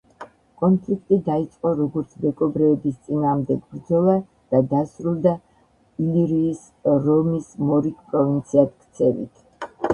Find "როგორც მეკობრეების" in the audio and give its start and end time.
1.79-2.95